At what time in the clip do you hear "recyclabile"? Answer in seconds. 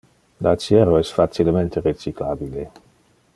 1.89-2.65